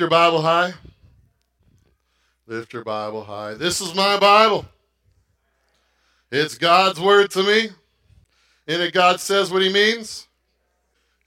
[0.00, 0.72] Your Bible high.
[2.46, 3.52] Lift your Bible high.
[3.52, 4.64] This is my Bible.
[6.32, 7.68] It's God's word to me.
[8.66, 10.26] In it, God says what he means,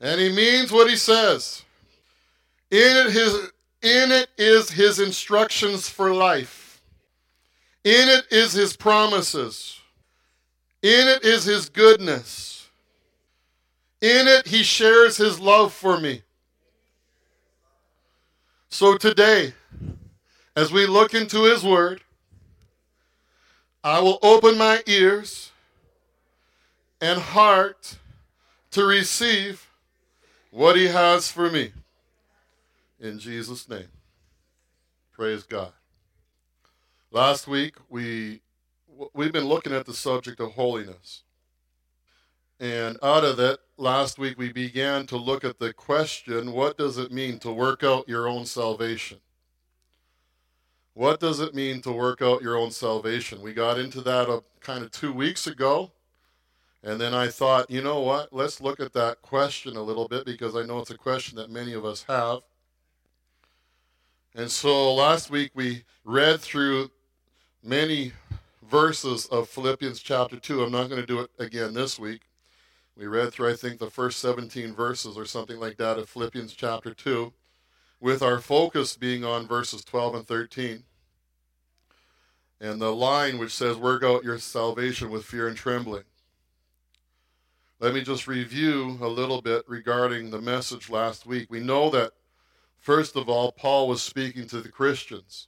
[0.02, 1.62] and he means what he says.
[2.72, 3.34] In it, his,
[3.84, 6.82] in it is his instructions for life.
[7.84, 9.80] In it is his promises.
[10.82, 12.68] In it is his goodness.
[14.02, 16.24] In it, he shares his love for me.
[18.74, 19.54] So today,
[20.56, 22.02] as we look into his word,
[23.84, 25.52] I will open my ears
[27.00, 28.00] and heart
[28.72, 29.70] to receive
[30.50, 31.72] what he has for me.
[33.00, 33.90] In Jesus' name.
[35.12, 35.74] Praise God.
[37.12, 38.42] Last week we
[39.14, 41.22] we've been looking at the subject of holiness.
[42.60, 46.98] And out of that, last week we began to look at the question what does
[46.98, 49.20] it mean to work out your own salvation?
[50.94, 53.42] What does it mean to work out your own salvation?
[53.42, 55.92] We got into that kind of two weeks ago.
[56.82, 58.32] And then I thought, you know what?
[58.32, 61.50] Let's look at that question a little bit because I know it's a question that
[61.50, 62.40] many of us have.
[64.34, 66.90] And so last week we read through
[67.64, 68.14] many
[68.70, 70.64] verses of Philippians chapter 2.
[70.64, 72.22] I'm not going to do it again this week.
[72.96, 76.54] We read through, I think, the first 17 verses or something like that of Philippians
[76.54, 77.34] chapter 2
[78.00, 80.84] with our focus being on verses 12 and 13.
[82.62, 86.04] And the line which says, Work out your salvation with fear and trembling.
[87.80, 91.48] Let me just review a little bit regarding the message last week.
[91.50, 92.12] We know that,
[92.80, 95.48] first of all, Paul was speaking to the Christians.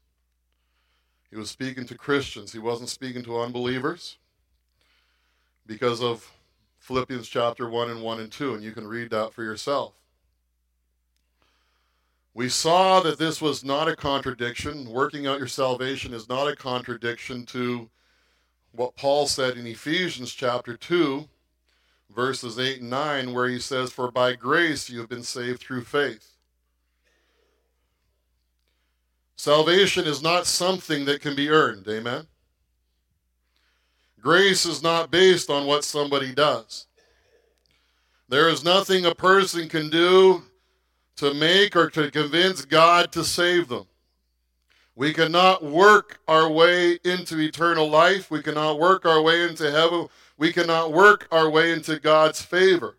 [1.29, 4.17] He was speaking to Christians, he wasn't speaking to unbelievers
[5.65, 6.29] because of
[6.85, 9.95] Philippians chapter 1 and 1 and 2, and you can read that for yourself.
[12.35, 14.87] We saw that this was not a contradiction.
[14.91, 17.89] Working out your salvation is not a contradiction to
[18.71, 21.27] what Paul said in Ephesians chapter 2,
[22.15, 25.85] verses 8 and 9, where he says, For by grace you have been saved through
[25.85, 26.35] faith.
[29.37, 31.87] Salvation is not something that can be earned.
[31.87, 32.27] Amen.
[34.25, 36.87] Grace is not based on what somebody does.
[38.27, 40.41] There is nothing a person can do
[41.17, 43.85] to make or to convince God to save them.
[44.95, 48.31] We cannot work our way into eternal life.
[48.31, 50.07] We cannot work our way into heaven.
[50.39, 52.97] We cannot work our way into God's favor.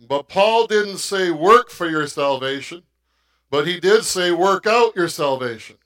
[0.00, 2.84] But Paul didn't say work for your salvation,
[3.50, 5.76] but he did say work out your salvation.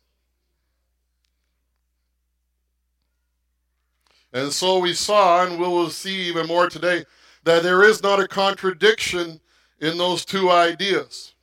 [4.33, 7.05] And so we saw, and we will see even more today,
[7.45, 9.41] that there is not a contradiction
[9.81, 11.35] in those two ideas.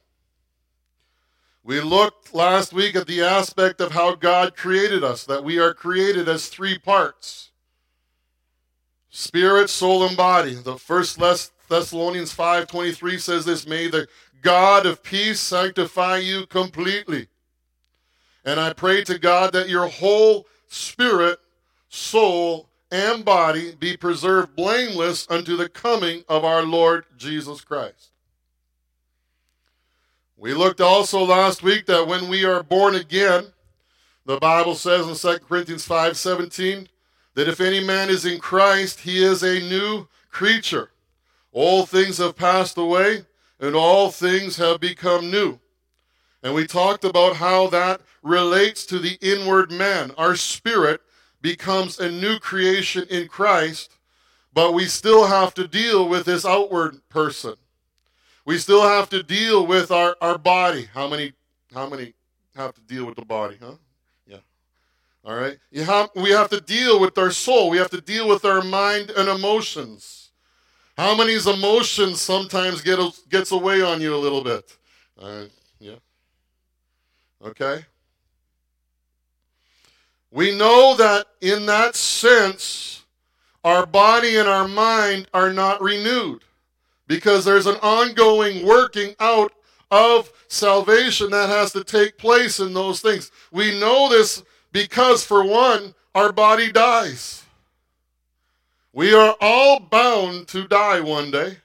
[1.64, 5.74] We looked last week at the aspect of how God created us, that we are
[5.74, 7.52] created as three parts
[9.12, 10.54] spirit, soul, and body.
[10.54, 14.08] The first Thessalonians 5:23 says this, may the
[14.42, 17.28] God of peace sanctify you completely.
[18.46, 21.40] And I pray to God that your whole spirit,
[21.90, 28.12] soul, and body be preserved blameless unto the coming of our Lord Jesus Christ.
[30.38, 33.48] We looked also last week that when we are born again,
[34.26, 36.88] the Bible says in 2 Corinthians 5:17
[37.34, 40.92] that if any man is in Christ, he is a new creature.
[41.52, 43.26] All things have passed away
[43.60, 45.60] and all things have become new.
[46.42, 50.12] And we talked about how that relates to the inward man.
[50.18, 51.02] Our spirit
[51.42, 53.92] becomes a new creation in Christ,
[54.54, 57.56] but we still have to deal with this outward person.
[58.46, 60.90] We still have to deal with our, our body.
[60.94, 61.34] How many
[61.74, 62.14] how many
[62.56, 63.76] have to deal with the body, huh?
[64.26, 64.38] Yeah.
[65.24, 65.58] All right.
[65.76, 67.70] Have, we have to deal with our soul.
[67.70, 70.32] We have to deal with our mind and emotions.
[70.98, 73.00] How many's emotions sometimes get
[73.30, 74.76] gets away on you a little bit?
[75.18, 75.46] Uh,
[75.80, 75.96] yeah.
[77.46, 77.86] Okay.
[80.32, 83.04] We know that in that sense,
[83.64, 86.44] our body and our mind are not renewed
[87.08, 89.52] because there's an ongoing working out
[89.92, 93.32] of salvation that has to take place in those things.
[93.52, 97.44] We know this because, for one, our body dies.
[98.94, 101.58] We are all bound to die one day.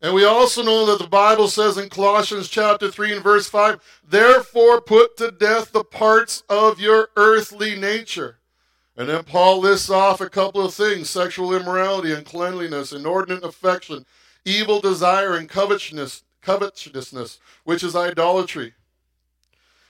[0.00, 4.00] And we also know that the Bible says in Colossians chapter 3 and verse 5,
[4.08, 8.38] therefore put to death the parts of your earthly nature
[8.98, 14.04] and then Paul lists off a couple of things sexual immorality, uncleanliness, inordinate affection,
[14.44, 16.24] evil desire, and covetousness.
[16.42, 18.74] covetousness, which is idolatry.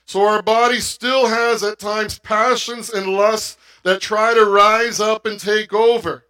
[0.05, 5.25] So our body still has at times passions and lusts that try to rise up
[5.25, 6.25] and take over.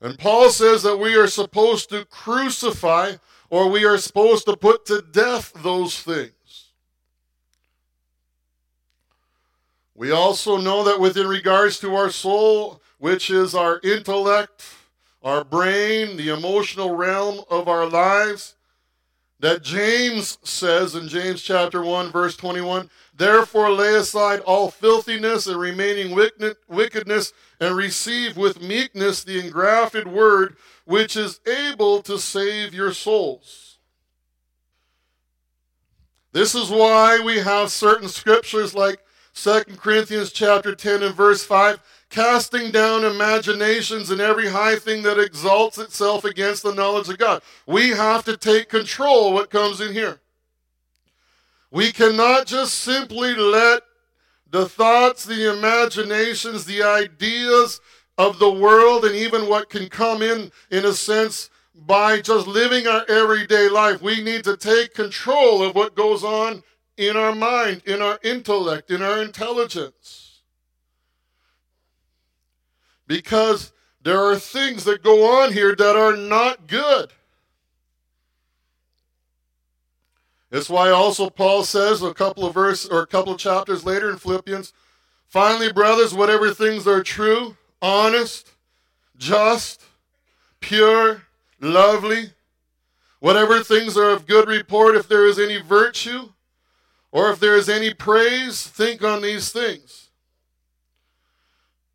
[0.00, 3.14] And Paul says that we are supposed to crucify
[3.50, 6.32] or we are supposed to put to death those things.
[9.94, 14.64] We also know that within regards to our soul, which is our intellect,
[15.24, 18.54] our brain, the emotional realm of our lives,
[19.40, 25.58] that James says in James chapter 1 verse 21, therefore lay aside all filthiness and
[25.58, 26.16] remaining
[26.68, 33.78] wickedness and receive with meekness the engrafted word which is able to save your souls.
[36.32, 39.00] This is why we have certain scriptures like
[39.34, 45.18] 2 Corinthians chapter 10 and verse 5, casting down imaginations and every high thing that
[45.18, 47.42] exalts itself against the knowledge of God.
[47.66, 50.20] We have to take control what comes in here.
[51.70, 53.82] We cannot just simply let
[54.50, 57.80] the thoughts, the imaginations, the ideas
[58.16, 62.86] of the world, and even what can come in, in a sense, by just living
[62.86, 64.02] our everyday life.
[64.02, 66.62] We need to take control of what goes on
[66.96, 70.40] in our mind, in our intellect, in our intelligence.
[73.06, 73.72] Because
[74.02, 77.12] there are things that go on here that are not good.
[80.50, 84.10] That's why also Paul says a couple of verses or a couple of chapters later
[84.10, 84.72] in Philippians,
[85.26, 88.52] finally, brothers, whatever things are true, honest,
[89.16, 89.82] just,
[90.60, 91.22] pure,
[91.60, 92.32] lovely,
[93.20, 96.30] whatever things are of good report, if there is any virtue,
[97.12, 100.10] or if there is any praise, think on these things.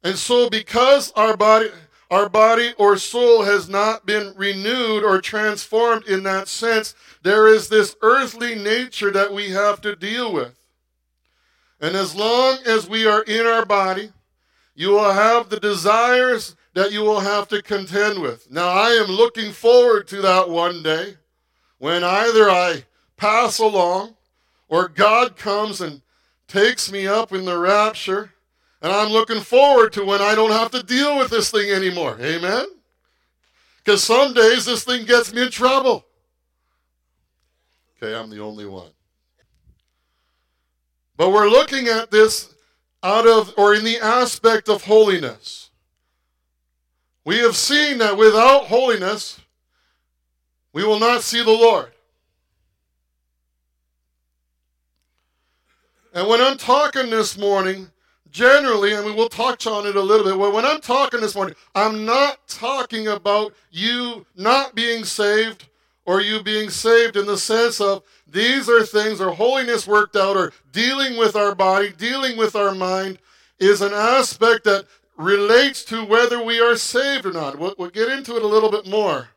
[0.04, 1.70] And so because our body
[2.13, 6.94] our body or soul has not been renewed or transformed in that sense,
[7.24, 10.54] there is this earthly nature that we have to deal with.
[11.81, 14.12] And as long as we are in our body,
[14.75, 18.50] you will have the desires that you will have to contend with.
[18.51, 21.15] Now, I am looking forward to that one day
[21.80, 22.86] when either I
[23.18, 24.13] pass along
[24.69, 26.04] or God comes and
[26.48, 28.33] takes me up in the rapture,
[28.84, 32.18] and I'm looking forward to when I don't have to deal with this thing anymore.
[32.20, 32.66] Amen?
[33.78, 36.06] Because some days this thing gets me in trouble.
[37.98, 38.92] Okay, I'm the only one.
[41.16, 42.54] But we're looking at this
[43.02, 45.70] out of, or in the aspect of holiness.
[47.24, 49.40] We have seen that without holiness,
[50.74, 51.92] we will not see the Lord.
[56.14, 57.90] And when I'm talking this morning,
[58.34, 61.36] generally, and we will touch on it a little bit, but when I'm talking this
[61.36, 65.70] morning, I'm not talking about you not being saved
[66.06, 70.36] or you being saved in the sense of these are things or holiness worked out
[70.36, 73.20] or dealing with our body, dealing with our mind
[73.60, 77.58] is an aspect that relates to whether we are saved or not.
[77.60, 79.30] We'll, we'll get into it a little bit more.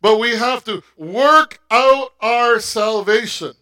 [0.00, 3.52] But we have to work out our salvation.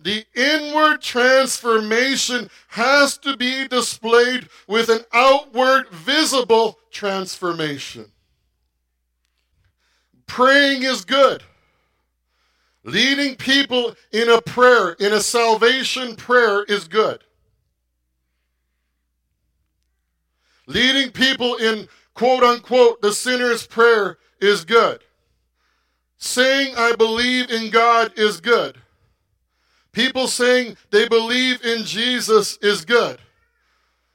[0.00, 8.12] The inward transformation has to be displayed with an outward visible transformation.
[10.26, 11.42] Praying is good.
[12.84, 17.24] Leading people in a prayer, in a salvation prayer, is good.
[20.66, 25.02] Leading people in quote unquote the sinner's prayer is good.
[26.18, 28.78] Saying I believe in God is good.
[29.98, 33.18] People saying they believe in Jesus is good.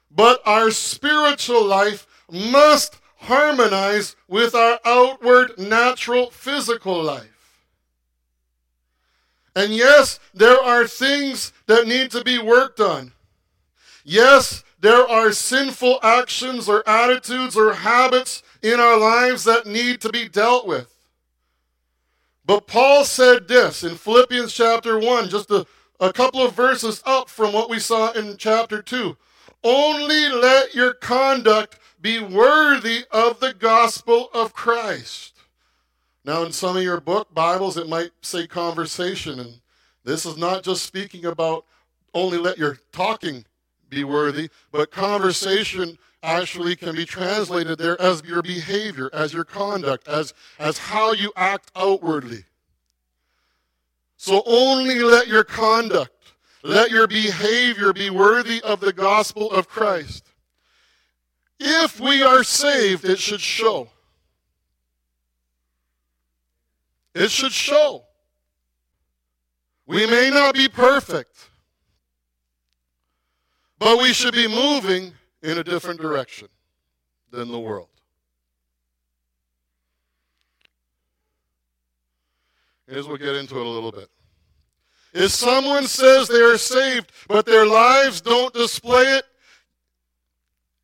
[0.09, 7.67] But our spiritual life must harmonize with our outward, natural, physical life.
[9.57, 13.11] And yes, there are things that need to be worked on.
[14.05, 20.07] Yes, there are sinful actions or attitudes or habits in our lives that need to
[20.07, 20.92] be dealt with.
[22.45, 25.65] But Paul said this in Philippians chapter 1, just a,
[25.99, 29.15] a couple of verses up from what we saw in chapter 2.
[29.63, 35.37] Only let your conduct be worthy of the gospel of Christ.
[36.25, 39.61] Now, in some of your book Bibles, it might say conversation, and
[40.03, 41.65] this is not just speaking about
[42.13, 43.45] only let your talking
[43.89, 50.07] be worthy, but conversation actually can be translated there as your behavior, as your conduct,
[50.07, 52.45] as, as how you act outwardly.
[54.15, 60.25] So only let your conduct, let your behavior be worthy of the gospel of Christ.
[61.59, 63.89] If we are saved, it should show.
[67.13, 68.05] It should show.
[69.85, 71.49] We may not be perfect,
[73.77, 76.47] but we should be moving in a different direction
[77.29, 77.89] than the world.
[82.87, 84.09] Here's we'll get into it a little bit.
[85.13, 89.25] If someone says they are saved, but their lives don't display it,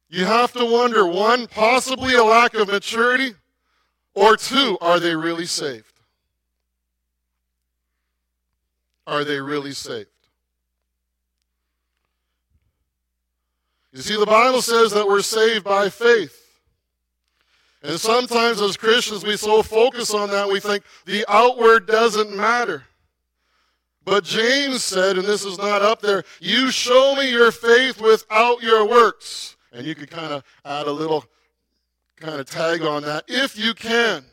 [0.09, 3.33] you have to wonder one, possibly a lack of maturity,
[4.13, 5.93] or two, are they really saved?
[9.07, 10.09] Are they really saved?
[13.91, 16.36] You see, the Bible says that we're saved by faith.
[17.81, 22.84] And sometimes as Christians, we so focus on that, we think the outward doesn't matter.
[24.03, 28.62] But James said, and this is not up there, you show me your faith without
[28.62, 29.55] your works.
[29.72, 31.25] And you could kind of add a little
[32.17, 34.25] kind of tag on that, if you can.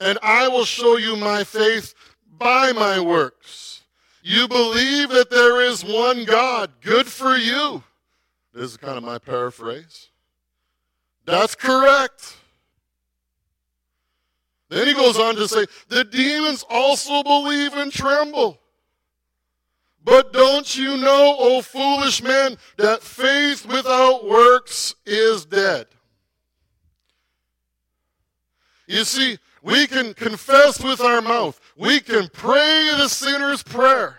[0.00, 1.94] And I will show you my faith
[2.38, 3.82] by my works.
[4.22, 6.70] You believe that there is one God.
[6.80, 7.84] Good for you.
[8.58, 10.08] This is kind of my paraphrase.
[11.24, 12.36] That's correct.
[14.68, 18.58] Then he goes on to say, the demons also believe and tremble.
[20.02, 25.86] But don't you know, O foolish man, that faith without works is dead?
[28.88, 31.60] You see, we can confess with our mouth.
[31.76, 34.18] We can pray the sinner's prayer.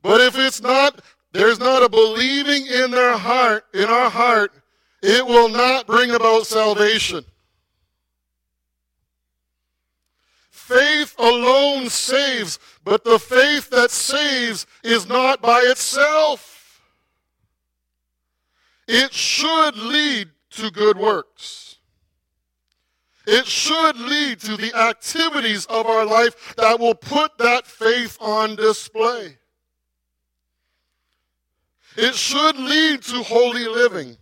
[0.00, 1.00] But if it's not,
[1.32, 4.52] there's not a believing in their heart, in our heart,
[5.02, 7.24] it will not bring about salvation.
[10.50, 16.82] Faith alone saves, but the faith that saves is not by itself.
[18.86, 21.76] It should lead to good works.
[23.26, 28.56] It should lead to the activities of our life that will put that faith on
[28.56, 29.36] display.
[31.96, 34.16] It should lead to holy living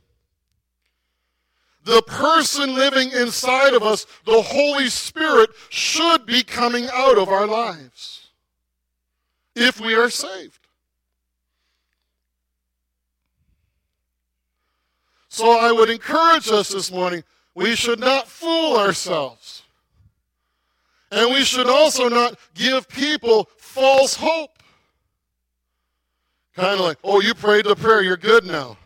[1.86, 7.46] the person living inside of us, the Holy Spirit, should be coming out of our
[7.46, 8.30] lives
[9.54, 10.58] if we are saved.
[15.28, 17.22] So I would encourage us this morning
[17.54, 19.62] we should not fool ourselves.
[21.12, 24.55] And we should also not give people false hope.
[26.56, 28.78] Kind of like, oh, you prayed the prayer, you're good now.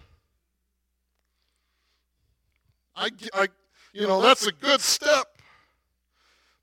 [2.96, 3.46] I, I,
[3.92, 5.26] you know, that's a good step.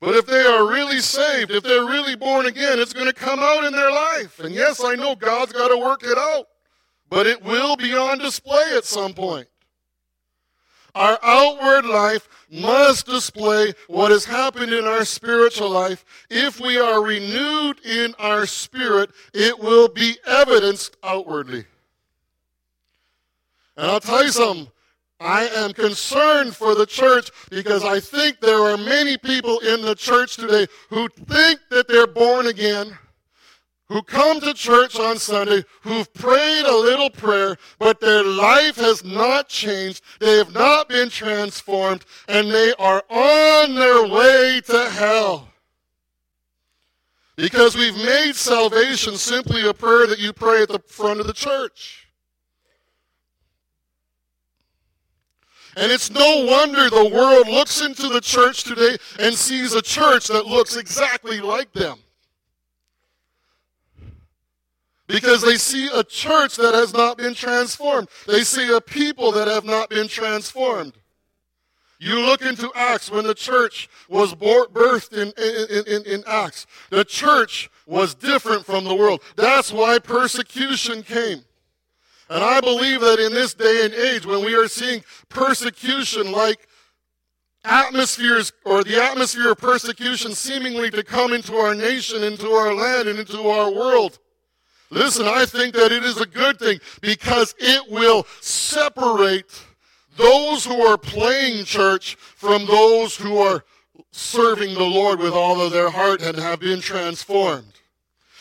[0.00, 3.40] But if they are really saved, if they're really born again, it's going to come
[3.40, 4.38] out in their life.
[4.38, 6.46] And yes, I know God's got to work it out,
[7.08, 9.48] but it will be on display at some point.
[10.94, 16.04] Our outward life must display what has happened in our spiritual life.
[16.30, 21.66] If we are renewed in our spirit, it will be evidenced outwardly.
[23.76, 24.68] And I'll tell you something
[25.20, 29.94] I am concerned for the church because I think there are many people in the
[29.94, 32.96] church today who think that they're born again,
[33.88, 39.02] who come to church on Sunday, who've prayed a little prayer, but their life has
[39.02, 40.02] not changed.
[40.20, 45.48] They have not been transformed, and they are on their way to hell.
[47.36, 51.32] Because we've made salvation simply a prayer that you pray at the front of the
[51.32, 52.08] church.
[55.76, 60.26] And it's no wonder the world looks into the church today and sees a church
[60.26, 61.98] that looks exactly like them.
[65.08, 68.08] Because they see a church that has not been transformed.
[68.26, 70.92] They see a people that have not been transformed.
[71.98, 76.66] You look into Acts when the church was birthed in, in, in, in, Acts.
[76.90, 79.20] The church was different from the world.
[79.34, 81.42] That's why persecution came.
[82.30, 86.68] And I believe that in this day and age, when we are seeing persecution like
[87.64, 93.08] atmospheres or the atmosphere of persecution seemingly to come into our nation, into our land,
[93.08, 94.18] and into our world,
[94.90, 99.64] listen, I think that it is a good thing because it will separate
[100.16, 103.64] those who are playing church from those who are
[104.10, 107.77] serving the Lord with all of their heart and have been transformed.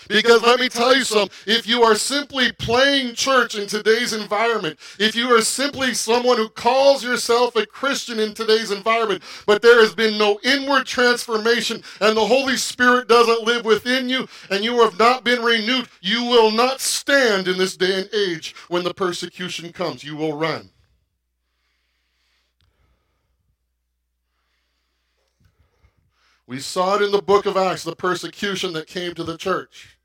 [0.08, 4.80] Because let me tell you something, if you are simply playing church in today's environment,
[5.00, 9.80] if you are simply someone who calls yourself a Christian in today's environment, but there
[9.80, 14.82] has been no inward transformation and the Holy Spirit doesn't live within you and you
[14.82, 18.94] have not been renewed, you will not stand in this day and age when the
[18.94, 20.04] persecution comes.
[20.04, 20.70] You will run.
[26.48, 29.97] We saw it in the book of Acts, the persecution that came to the church.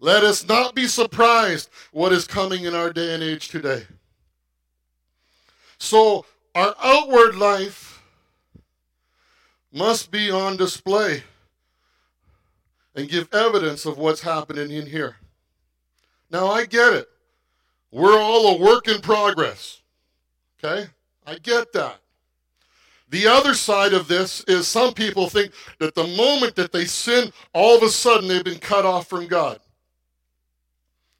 [0.00, 3.86] Let us not be surprised what is coming in our day and age today.
[5.78, 8.02] So, our outward life
[9.72, 11.22] must be on display
[12.94, 15.16] and give evidence of what's happening in here.
[16.30, 17.08] Now, I get it.
[17.92, 19.82] We're all a work in progress.
[20.58, 20.88] Okay?
[21.26, 21.98] I get that.
[23.10, 27.32] The other side of this is some people think that the moment that they sin,
[27.52, 29.58] all of a sudden they've been cut off from God.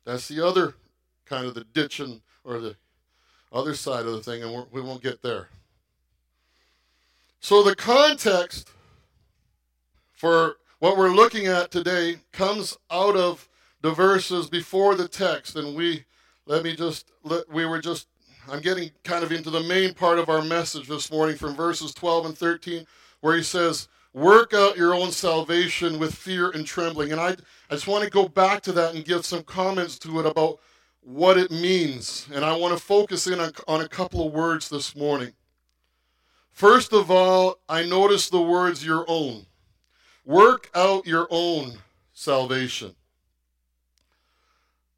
[0.04, 0.74] That's the other
[1.26, 2.76] kind of the ditching or the
[3.52, 5.48] other side of the thing, and we won't get there.
[7.40, 8.70] So the context
[10.12, 13.48] for what we're looking at today comes out of
[13.80, 16.04] the verses before the text, and we
[16.46, 18.08] let me just let, we were just
[18.50, 21.94] I'm getting kind of into the main part of our message this morning from verses
[21.94, 22.86] 12 and 13,
[23.20, 27.12] where he says, Work out your own salvation with fear and trembling.
[27.12, 27.36] And I,
[27.70, 30.58] I just want to go back to that and give some comments to it about
[31.00, 32.28] what it means.
[32.32, 35.32] And I want to focus in on, on a couple of words this morning.
[36.50, 39.46] First of all, I notice the words your own.
[40.24, 41.78] Work out your own
[42.12, 42.94] salvation.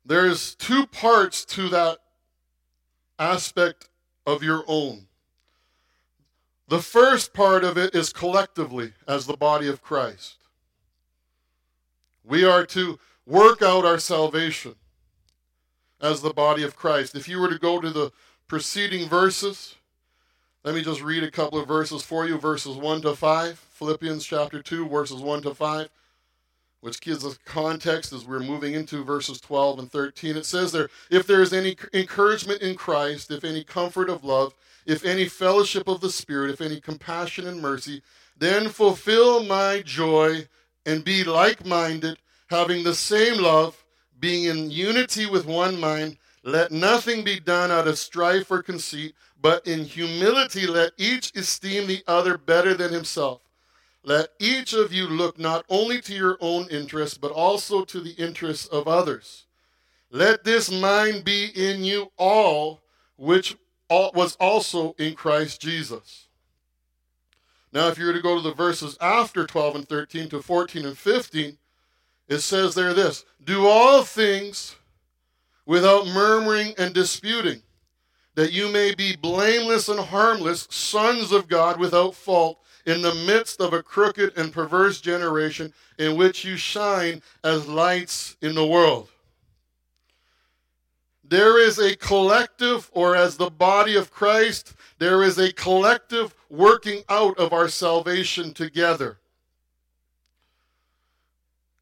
[0.04, 1.98] There's two parts to that
[3.18, 3.88] aspect
[4.26, 5.06] of your own.
[6.72, 10.38] The first part of it is collectively as the body of Christ.
[12.24, 14.76] We are to work out our salvation
[16.00, 17.14] as the body of Christ.
[17.14, 18.10] If you were to go to the
[18.48, 19.74] preceding verses,
[20.64, 24.24] let me just read a couple of verses for you verses 1 to 5, Philippians
[24.24, 25.88] chapter 2, verses 1 to 5
[26.82, 30.36] which gives us context as we're moving into verses 12 and 13.
[30.36, 34.52] It says there, if there is any encouragement in Christ, if any comfort of love,
[34.84, 38.02] if any fellowship of the Spirit, if any compassion and mercy,
[38.36, 40.48] then fulfill my joy
[40.84, 43.84] and be like minded, having the same love,
[44.18, 46.16] being in unity with one mind.
[46.42, 51.86] Let nothing be done out of strife or conceit, but in humility let each esteem
[51.86, 53.40] the other better than himself.
[54.04, 58.12] Let each of you look not only to your own interests, but also to the
[58.12, 59.46] interests of others.
[60.10, 62.82] Let this mind be in you all,
[63.16, 63.56] which
[63.88, 66.28] was also in Christ Jesus.
[67.72, 70.84] Now, if you were to go to the verses after 12 and 13 to 14
[70.84, 71.56] and 15,
[72.28, 74.76] it says there this Do all things
[75.64, 77.62] without murmuring and disputing,
[78.34, 83.60] that you may be blameless and harmless, sons of God without fault in the midst
[83.60, 89.08] of a crooked and perverse generation in which you shine as lights in the world.
[91.24, 97.02] There is a collective, or as the body of Christ, there is a collective working
[97.08, 99.18] out of our salvation together.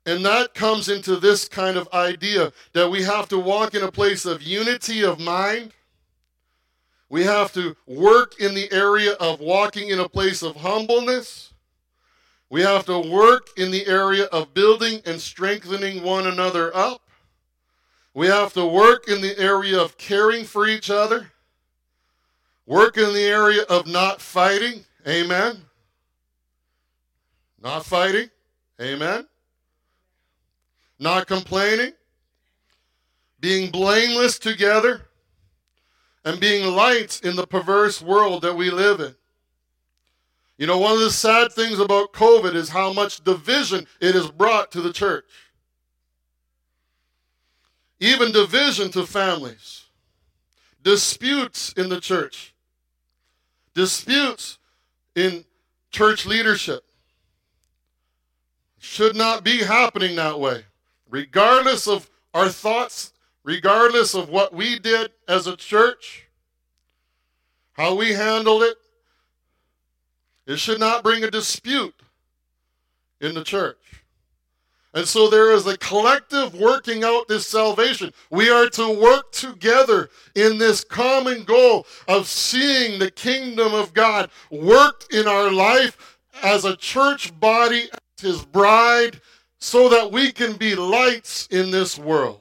[0.07, 3.93] And that comes into this kind of idea that we have to walk in a
[3.93, 5.73] place of unity of mind,
[7.11, 11.53] we have to work in the area of walking in a place of humbleness.
[12.49, 17.03] We have to work in the area of building and strengthening one another up.
[18.15, 21.33] We have to work in the area of caring for each other.
[22.65, 24.85] Work in the area of not fighting.
[25.07, 25.63] Amen.
[27.61, 28.31] Not fighting.
[28.81, 29.27] Amen.
[31.01, 31.93] Not complaining.
[33.41, 35.10] Being blameless together
[36.25, 39.15] and being lights in the perverse world that we live in.
[40.59, 44.31] You know, one of the sad things about COVID is how much division it has
[44.31, 45.25] brought to the church.
[47.99, 49.85] Even division to families,
[50.83, 52.55] disputes in the church,
[53.75, 54.59] disputes
[55.15, 55.45] in
[55.91, 56.85] church leadership.
[58.79, 60.65] Should not be happening that way.
[61.09, 63.13] Regardless of our thoughts
[63.45, 66.27] regardless of what we did as a church,
[67.73, 68.77] how we handled it,
[70.47, 71.95] it should not bring a dispute
[73.21, 73.77] in the church.
[74.93, 78.13] And so there is a collective working out this salvation.
[78.31, 84.31] We are to work together in this common goal of seeing the kingdom of God
[84.51, 89.21] worked in our life as a church body, as his bride,
[89.59, 92.41] so that we can be lights in this world.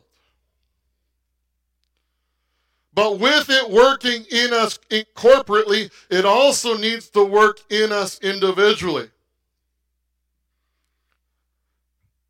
[3.00, 4.78] But with it working in us
[5.16, 9.10] corporately, it also needs to work in us individually.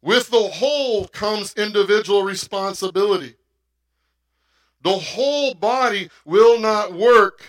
[0.03, 3.33] With the whole comes individual responsibility.
[4.83, 7.41] The whole body will not work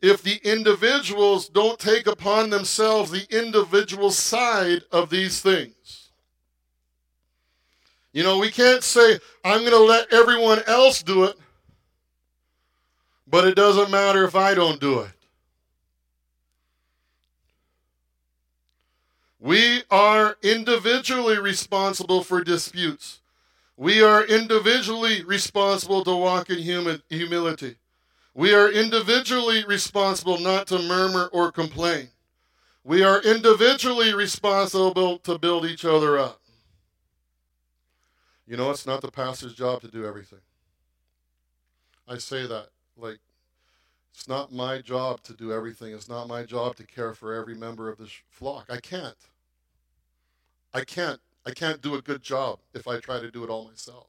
[0.00, 6.10] if the individuals don't take upon themselves the individual side of these things.
[8.12, 11.36] You know, we can't say, I'm going to let everyone else do it,
[13.30, 15.12] but it doesn't matter if I don't do it.
[19.38, 23.20] We are individually responsible for disputes.
[23.76, 27.76] We are individually responsible to walk in human, humility.
[28.34, 32.08] We are individually responsible not to murmur or complain.
[32.84, 36.40] We are individually responsible to build each other up.
[38.46, 40.40] You know, it's not the pastor's job to do everything.
[42.08, 42.68] I say that
[43.00, 43.18] like
[44.12, 45.92] it's not my job to do everything.
[45.94, 48.66] It's not my job to care for every member of this flock.
[48.68, 49.16] I can't.
[50.74, 51.20] I can't.
[51.46, 54.08] I can't do a good job if I try to do it all myself.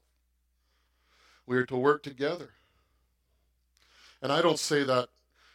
[1.46, 2.50] We are to work together.
[4.20, 5.08] And I don't say that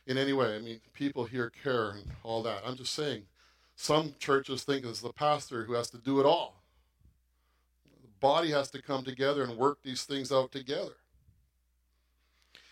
[0.06, 0.56] in any way.
[0.56, 2.64] I mean, people here care and all that.
[2.66, 3.24] I'm just saying
[3.76, 6.64] some churches think it's the pastor who has to do it all.
[8.02, 10.96] The body has to come together and work these things out together.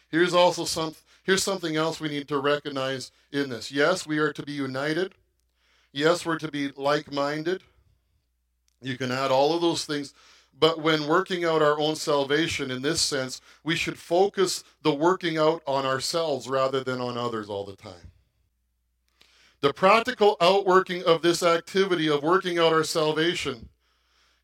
[0.10, 3.72] Here's also some here's something else we need to recognize in this.
[3.72, 5.14] Yes, we are to be united.
[5.92, 7.64] Yes, we're to be like-minded.
[8.82, 10.14] You can add all of those things.
[10.58, 15.38] But when working out our own salvation in this sense, we should focus the working
[15.38, 18.12] out on ourselves rather than on others all the time.
[19.62, 23.70] The practical outworking of this activity of working out our salvation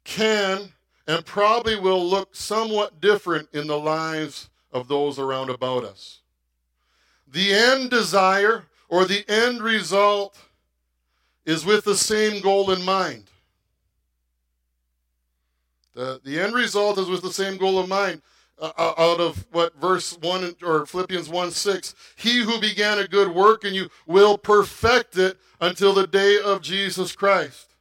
[0.04, 0.72] can
[1.08, 6.22] and probably will look somewhat different in the lives of those around about us.
[7.28, 10.38] The end desire or the end result
[11.46, 13.30] is with the same goal in mind.
[15.94, 18.22] The, the end result is with the same goal in mind.
[18.60, 23.08] Uh, uh out of what verse 1 or Philippians 1 6, he who began a
[23.08, 27.72] good work in you will perfect it until the day of Jesus Christ.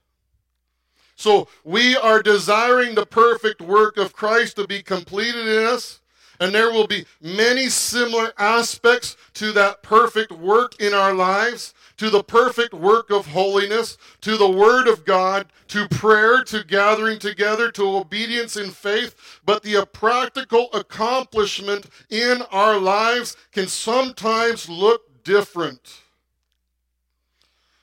[1.16, 5.99] So we are desiring the perfect work of Christ to be completed in us,
[6.40, 12.08] and there will be many similar aspects to that perfect work in our lives to
[12.08, 17.70] the perfect work of holiness, to the Word of God, to prayer, to gathering together,
[17.72, 26.00] to obedience in faith, but the practical accomplishment in our lives can sometimes look different.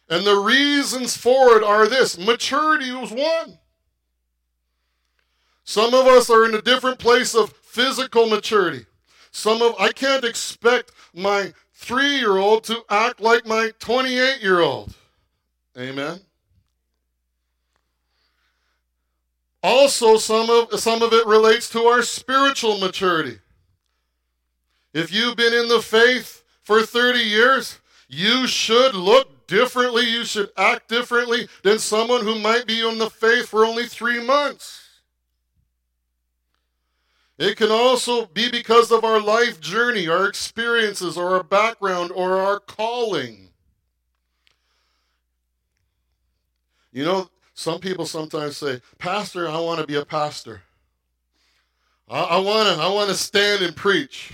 [0.10, 3.60] And the reasons for it are this maturity was one.
[5.63, 8.88] Some of us are in a different place of physical maturity.
[9.30, 14.62] Some of I can't expect my three year old to act like my 28 year
[14.62, 14.96] old.
[15.78, 16.20] Amen.
[19.62, 23.38] Also, some of, some of it relates to our spiritual maturity.
[24.94, 30.50] If you've been in the faith for 30 years, you should look differently, you should
[30.58, 34.87] act differently than someone who might be in the faith for only three months.
[37.38, 42.38] It can also be because of our life journey, our experiences, or our background, or
[42.38, 43.50] our calling.
[46.91, 50.63] You know, some people sometimes say, Pastor, I want to be a pastor.
[52.10, 54.32] I, I want to I wanna stand and preach.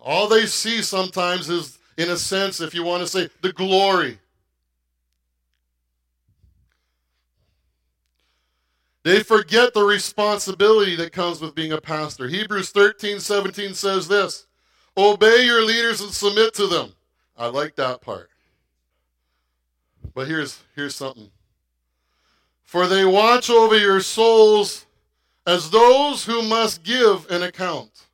[0.00, 4.20] All they see sometimes is, in a sense, if you want to say, the glory.
[9.06, 12.26] They forget the responsibility that comes with being a pastor.
[12.26, 14.48] Hebrews 13, 17 says this
[14.96, 16.92] Obey your leaders and submit to them.
[17.38, 18.30] I like that part.
[20.12, 21.30] But here's, here's something.
[22.64, 24.86] For they watch over your souls
[25.46, 28.06] as those who must give an account.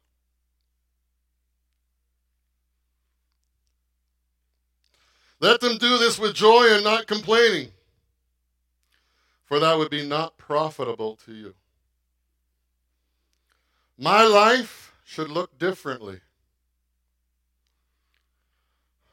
[5.41, 7.71] Let them do this with joy and not complaining
[9.53, 11.53] for that would be not profitable to you.
[13.99, 16.21] My life should look differently.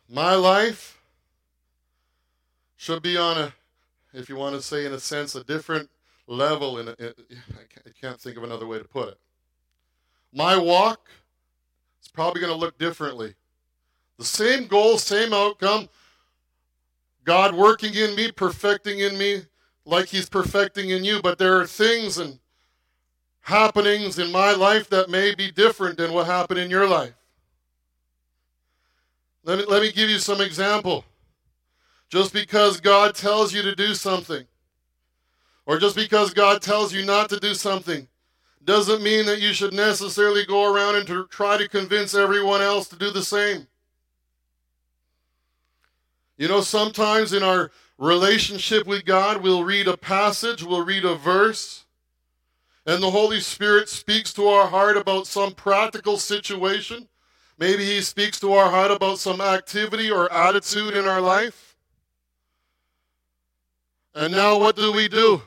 [0.07, 1.01] My life
[2.77, 3.53] should be on a,
[4.13, 5.89] if you want to say in a sense, a different
[6.25, 6.77] level.
[6.77, 9.17] In, I can't think of another way to put it.
[10.31, 11.09] My walk
[12.01, 13.33] is probably going to look differently.
[14.17, 15.89] The same goal, same outcome.
[17.25, 19.41] God working in me, perfecting in me
[19.89, 22.39] like he's perfecting in you, but there are things and
[23.41, 27.13] happenings in my life that may be different than what happened in your life.
[29.43, 31.05] Let me, let me give you some example.
[32.09, 34.45] Just because God tells you to do something,
[35.65, 38.07] or just because God tells you not to do something,
[38.63, 42.87] doesn't mean that you should necessarily go around and to try to convince everyone else
[42.89, 43.67] to do the same.
[46.37, 51.15] You know, sometimes in our relationship with God, we'll read a passage, we'll read a
[51.15, 51.85] verse,
[52.85, 57.07] and the Holy Spirit speaks to our heart about some practical situation.
[57.59, 61.75] Maybe He speaks to our heart about some activity or attitude in our life.
[64.15, 65.41] And now, what do we do?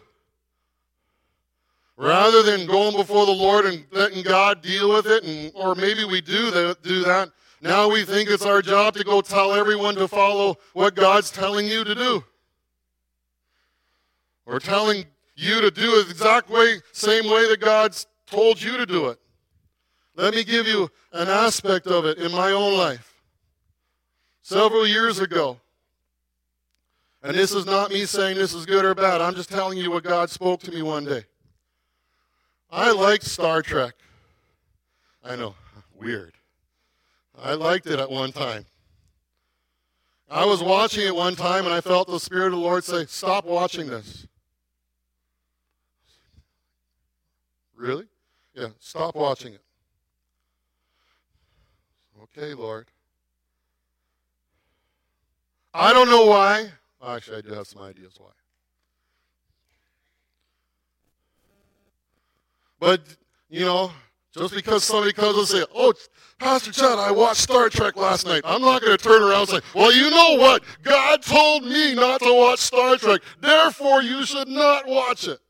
[1.96, 6.04] Rather than going before the Lord and letting God deal with it, and, or maybe
[6.04, 7.30] we do that, do that,
[7.62, 11.66] now we think it's our job to go tell everyone to follow what God's telling
[11.66, 12.24] you to do.
[14.52, 18.76] Or telling you to do it the exact way, same way that God's told you
[18.76, 19.18] to do it.
[20.14, 23.14] Let me give you an aspect of it in my own life.
[24.42, 25.58] Several years ago,
[27.22, 29.90] and this is not me saying this is good or bad, I'm just telling you
[29.90, 31.24] what God spoke to me one day.
[32.70, 33.94] I liked Star Trek.
[35.24, 35.54] I know,
[35.98, 36.34] weird.
[37.42, 38.66] I liked it at one time.
[40.28, 43.06] I was watching it one time and I felt the Spirit of the Lord say,
[43.06, 44.26] Stop watching this.
[47.82, 48.04] Really?
[48.54, 49.62] Yeah, stop watching it.
[52.22, 52.86] Okay, Lord.
[55.74, 56.68] I don't know why.
[57.04, 58.28] Actually, I do have some ideas why.
[62.78, 63.00] But,
[63.50, 63.90] you know,
[64.32, 65.92] just because somebody comes and say, oh,
[66.38, 68.42] Pastor Chad, I watched Star Trek last night.
[68.44, 70.62] I'm not going to turn around and say, well, you know what?
[70.84, 73.22] God told me not to watch Star Trek.
[73.40, 75.40] Therefore, you should not watch it.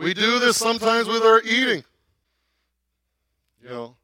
[0.00, 1.84] We do this sometimes with our eating.
[3.62, 3.96] You know,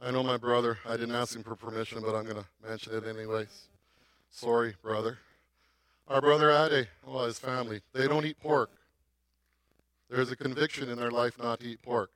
[0.00, 2.94] I know my brother, I didn't ask him for permission, but I'm going to mention
[2.94, 3.66] it anyways.
[4.30, 5.18] Sorry, brother.
[6.06, 8.70] Our brother Ade, well, his family, they don't eat pork.
[10.08, 12.12] There's a conviction in their life not to eat pork.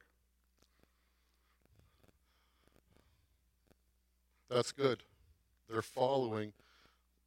[4.48, 5.02] That's good.
[5.68, 6.52] They're following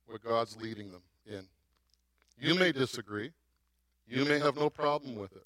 [0.05, 1.45] what God's leading them in.
[2.39, 3.31] You may disagree.
[4.07, 5.43] You may have no problem with it.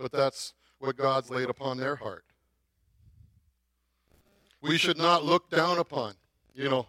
[0.00, 2.24] But that's what God's laid upon their heart.
[4.62, 6.14] We should not look down upon,
[6.54, 6.86] you know,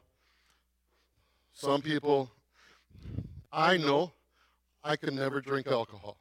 [1.54, 2.32] some people,
[3.52, 4.13] I know
[4.82, 6.17] I can never drink alcohol.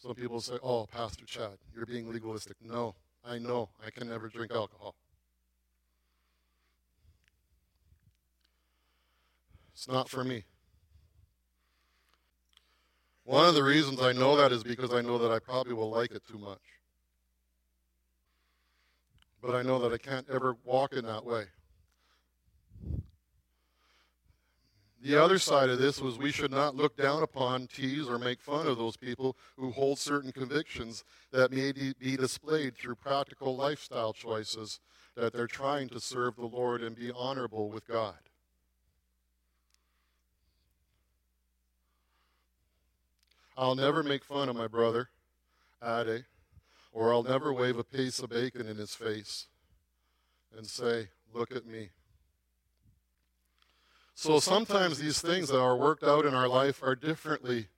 [0.00, 2.56] Some people say, oh, Pastor Chad, you're being legalistic.
[2.62, 4.94] No, I know I can never drink alcohol.
[9.72, 10.44] It's not for me.
[13.26, 15.90] One of the reasons I know that is because I know that I probably will
[15.90, 16.60] like it too much.
[19.42, 21.46] But I know that I can't ever walk in that way.
[25.02, 28.40] The other side of this was we should not look down upon, tease, or make
[28.40, 34.12] fun of those people who hold certain convictions that may be displayed through practical lifestyle
[34.12, 34.78] choices
[35.16, 38.25] that they're trying to serve the Lord and be honorable with God.
[43.56, 45.08] I'll never make fun of my brother,
[45.82, 46.26] Ade,
[46.92, 49.46] or I'll never wave a piece of bacon in his face
[50.56, 51.90] and say, Look at me.
[54.14, 57.68] So sometimes these things that are worked out in our life are differently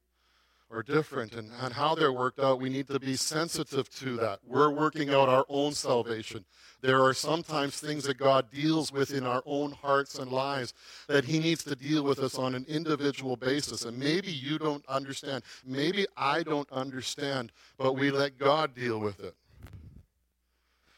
[0.70, 4.40] or different and, and how they're worked out, we need to be sensitive to that.
[4.46, 6.44] We're working out our own salvation.
[6.80, 10.74] There are sometimes things that God deals with in our own hearts and lives
[11.08, 13.84] that He needs to deal with us on an individual basis.
[13.84, 15.42] And maybe you don't understand.
[15.64, 19.34] Maybe I don't understand, but we let God deal with it.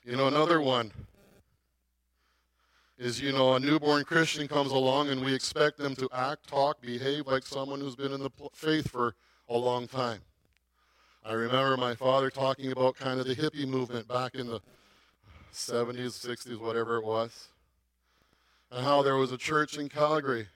[0.05, 0.91] You know, another one
[2.99, 6.83] is, you know, a newborn Christian comes along and we expect them to act, talk,
[6.83, 9.15] behave like someone who's been in the faith for
[9.51, 10.21] a long time.
[11.25, 14.61] I remember my father talking about kind of the hippie movement back in the
[15.53, 17.49] 70s, 60s, whatever it was,
[18.71, 20.47] and how there was a church in Calgary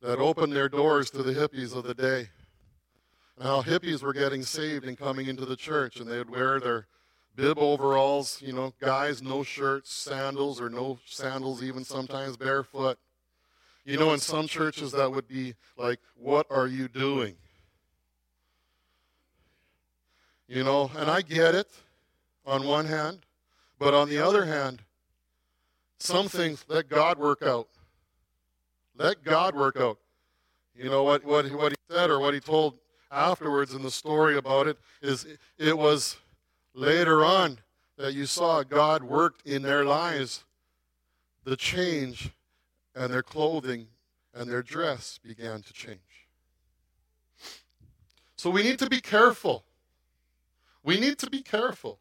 [0.00, 2.28] that opened their doors to the hippies of the day.
[3.36, 6.60] And how hippies were getting saved and coming into the church, and they would wear
[6.60, 6.86] their
[7.34, 12.98] bib overalls, you know, guys, no shirts, sandals, or no sandals, even sometimes barefoot.
[13.84, 17.34] You know, in some churches that would be like, What are you doing?
[20.48, 21.70] You know, and I get it
[22.44, 23.20] on one hand,
[23.78, 24.82] but on the other hand,
[25.98, 27.68] some things let God work out.
[28.96, 29.98] Let God work out.
[30.76, 32.78] You know what, what, what he said or what he told
[33.10, 35.26] afterwards in the story about it is
[35.56, 36.16] it was
[36.74, 37.58] later on
[37.96, 40.44] that you saw God worked in their lives,
[41.44, 42.30] the change
[42.94, 43.86] and their clothing
[44.34, 45.98] and their dress began to change.
[48.36, 49.64] So we need to be careful.
[50.84, 51.98] We need to be careful.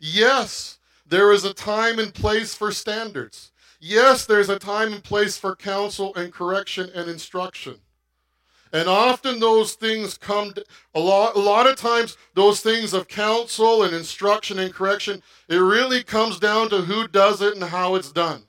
[0.00, 3.52] Yes, there is a time and place for standards.
[3.80, 7.76] Yes, there's a time and place for counsel and correction and instruction.
[8.72, 10.52] And often those things come,
[10.94, 15.56] a, lot, a lot of times, those things of counsel and instruction and correction, it
[15.56, 18.42] really comes down to who does it and how it's done.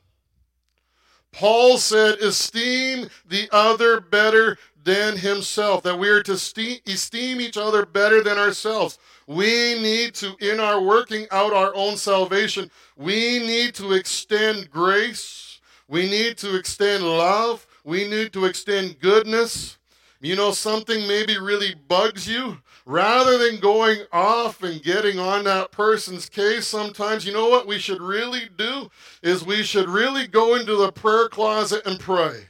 [1.31, 7.85] Paul said, esteem the other better than himself, that we are to esteem each other
[7.85, 8.97] better than ourselves.
[9.27, 15.59] We need to, in our working out our own salvation, we need to extend grace.
[15.87, 17.67] We need to extend love.
[17.83, 19.77] We need to extend goodness.
[20.21, 22.59] You know, something maybe really bugs you.
[22.85, 27.77] Rather than going off and getting on that person's case, sometimes, you know what we
[27.77, 28.89] should really do?
[29.21, 32.47] Is we should really go into the prayer closet and pray.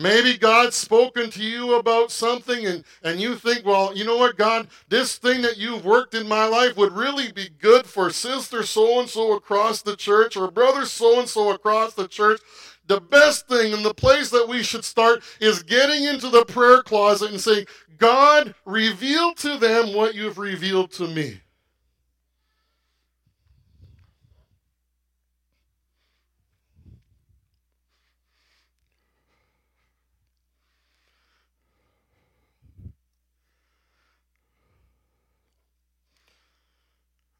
[0.00, 4.38] Maybe God's spoken to you about something and, and you think, well, you know what,
[4.38, 8.62] God, this thing that you've worked in my life would really be good for sister
[8.62, 12.40] so and so across the church or brother so and so across the church.
[12.86, 16.82] The best thing and the place that we should start is getting into the prayer
[16.82, 17.66] closet and saying,
[17.98, 21.42] God, reveal to them what you've revealed to me.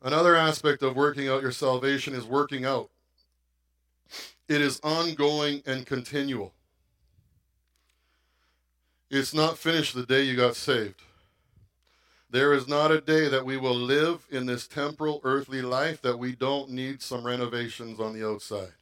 [0.02, 2.90] Another aspect of working out your salvation is working out.
[4.48, 6.54] It is ongoing and continual.
[9.10, 11.02] It's not finished the day you got saved.
[12.30, 16.18] There is not a day that we will live in this temporal earthly life that
[16.18, 18.72] we don't need some renovations on the outside.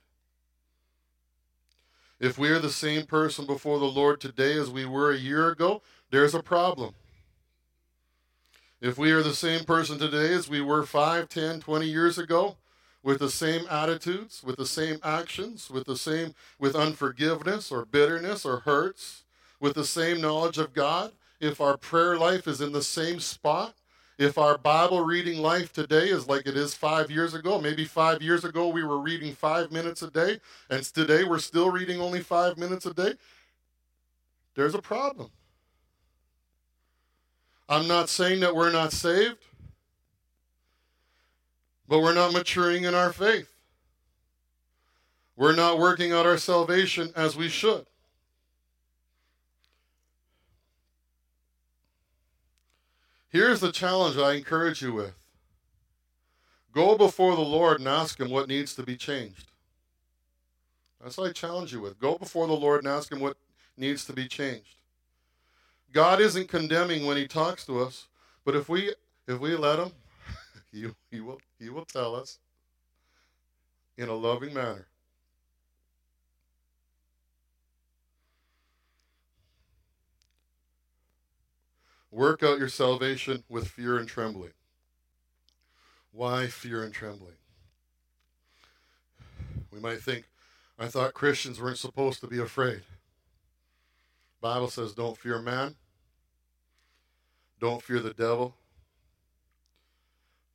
[2.21, 5.51] If we are the same person before the Lord today as we were a year
[5.51, 6.95] ago, there's a problem.
[8.81, 12.57] If we are the same person today as we were 5, 10, 20 years ago,
[13.03, 18.45] with the same attitudes, with the same actions, with the same with unforgiveness or bitterness
[18.45, 19.25] or hurts,
[19.59, 23.75] with the same knowledge of God, if our prayer life is in the same spot,
[24.17, 28.21] if our Bible reading life today is like it is five years ago, maybe five
[28.23, 30.39] years ago we were reading five minutes a day,
[30.71, 33.15] and today we're still reading only five minutes a day,
[34.55, 35.31] there's a problem.
[37.69, 39.37] I'm not saying that we're not saved,
[41.87, 43.49] but we're not maturing in our faith.
[45.37, 47.87] We're not working out our salvation as we should.
[53.29, 55.15] Here's the challenge I encourage you with
[56.73, 59.51] go before the Lord and ask Him what needs to be changed.
[61.03, 62.01] That's what I challenge you with.
[62.01, 63.37] Go before the Lord and ask Him what
[63.77, 64.78] needs to be changed.
[65.93, 68.09] God isn't condemning when he talks to us,
[68.45, 68.93] but if we
[69.27, 69.93] if we let him,
[70.73, 72.39] he, he will he will tell us
[73.97, 74.87] in a loving manner.
[82.11, 84.53] Work out your salvation with fear and trembling.
[86.11, 87.35] Why fear and trembling?
[89.71, 90.25] We might think,
[90.79, 92.83] I thought Christians weren't supposed to be afraid.
[94.41, 95.75] Bible says don't fear man.
[97.61, 98.55] Don't fear the devil.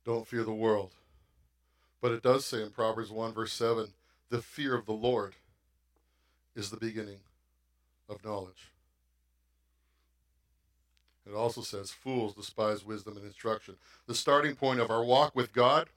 [0.04, 0.92] Don't fear the world.
[2.00, 3.88] But it does say in Proverbs 1 verse 7,
[4.30, 5.34] the fear of the Lord
[6.54, 7.18] is the beginning
[8.08, 8.72] of knowledge.
[11.26, 13.76] It also says fools despise wisdom and instruction.
[14.06, 15.88] The starting point of our walk with God,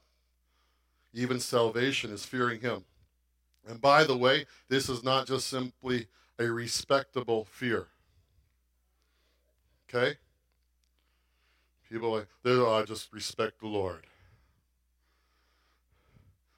[1.12, 2.84] even salvation, is fearing him.
[3.68, 6.06] And by the way, this is not just simply
[6.38, 7.86] a respectable fear.
[9.88, 10.16] Okay?
[11.88, 14.06] People like, oh, I just respect the Lord.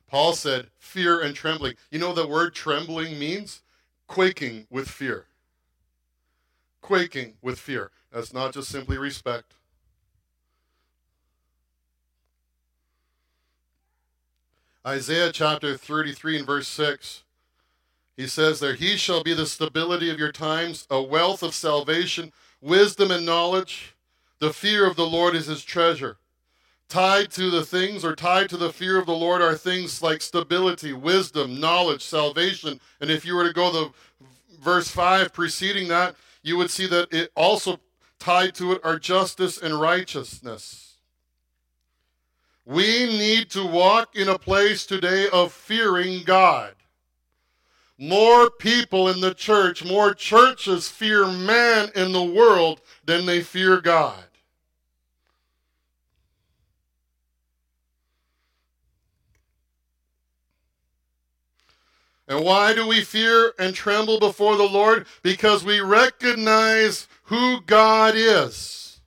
[0.09, 1.75] Paul said, fear and trembling.
[1.91, 3.63] You know the word trembling means?
[4.09, 5.27] Quaking with fear.
[6.81, 7.93] Quaking with fear.
[8.13, 9.55] That's not just simply respect.
[14.85, 17.23] Isaiah chapter 33 and verse 6
[18.21, 22.33] he says there, He shall be the stability of your times, a wealth of salvation,
[22.61, 23.95] wisdom and knowledge.
[24.41, 26.19] The fear of the Lord is his treasure.
[26.91, 30.21] Tied to the things or tied to the fear of the Lord are things like
[30.21, 32.79] stability, wisdom, knowledge, salvation.
[33.01, 33.95] And if you were to go to
[34.61, 37.81] verse 5 preceding that, you would see that it also
[38.19, 40.97] tied to it are justice and righteousness.
[42.67, 46.75] We need to walk in a place today of fearing God.
[48.03, 53.79] More people in the church, more churches fear man in the world than they fear
[53.79, 54.25] God.
[62.27, 65.05] And why do we fear and tremble before the Lord?
[65.23, 69.03] Because we recognize who God is.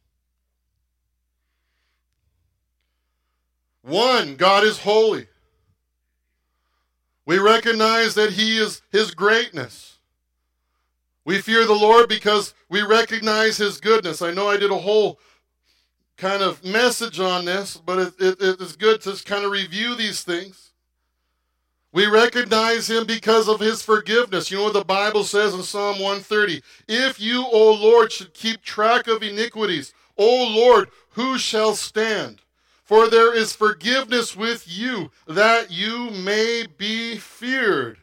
[3.81, 5.25] One, God is holy.
[7.25, 9.97] We recognize that He is His greatness.
[11.25, 14.21] We fear the Lord because we recognize His goodness.
[14.21, 15.19] I know I did a whole
[16.17, 20.23] kind of message on this, but it, it, it's good to kind of review these
[20.23, 20.71] things.
[21.91, 24.49] We recognize him because of his forgiveness.
[24.49, 26.63] You know what the Bible says in Psalm 130?
[26.87, 32.41] If you, O Lord, should keep track of iniquities, O Lord, who shall stand?
[32.83, 37.97] For there is forgiveness with you, that you may be feared.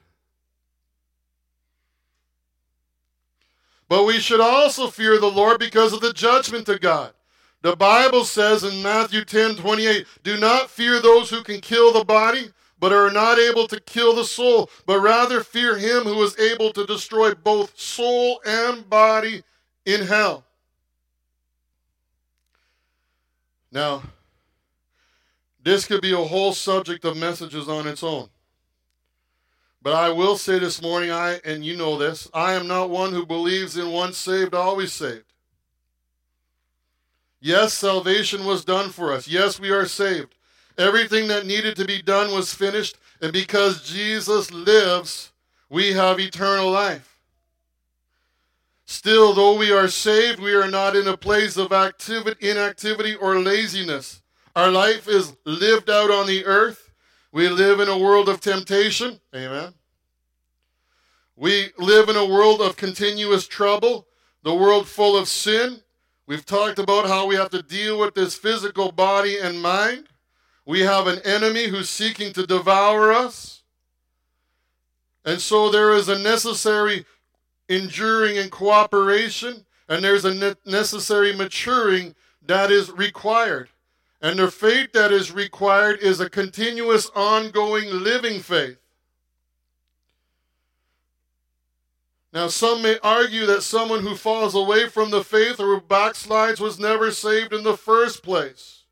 [3.89, 7.13] But we should also fear the Lord because of the judgment of God.
[7.63, 12.05] The Bible says in Matthew 10 28, Do not fear those who can kill the
[12.05, 12.51] body
[12.81, 16.73] but are not able to kill the soul, but rather fear him who is able
[16.73, 19.43] to destroy both soul and body
[19.85, 20.45] in hell.
[23.71, 24.03] Now,
[25.63, 28.29] this could be a whole subject of messages on its own.
[29.83, 33.13] But I will say this morning, I and you know this, I am not one
[33.13, 35.25] who believes in once saved, always saved.
[37.41, 39.27] Yes, salvation was done for us.
[39.27, 40.35] Yes, we are saved.
[40.77, 45.33] Everything that needed to be done was finished, and because Jesus lives,
[45.71, 47.19] we have eternal life.
[48.85, 53.39] Still, though we are saved, we are not in a place of activity, inactivity or
[53.39, 54.21] laziness.
[54.57, 56.91] Our life is lived out on the earth.
[57.33, 59.21] We live in a world of temptation.
[59.35, 59.75] Amen.
[61.37, 64.07] We live in a world of continuous trouble,
[64.43, 65.81] the world full of sin.
[66.27, 70.09] We've talked about how we have to deal with this physical body and mind.
[70.67, 73.63] We have an enemy who's seeking to devour us.
[75.25, 77.07] And so there is a necessary
[77.69, 82.15] enduring and cooperation, and there's a ne- necessary maturing
[82.47, 83.69] that is required.
[84.23, 88.77] And the faith that is required is a continuous, ongoing, living faith.
[92.33, 96.79] Now, some may argue that someone who falls away from the faith or backslides was
[96.79, 98.85] never saved in the first place.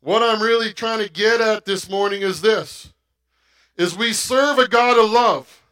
[0.00, 2.92] What I'm really trying to get at this morning is this
[3.76, 5.62] is we serve a God of love.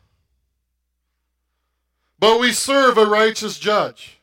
[2.18, 4.21] But we serve a righteous judge.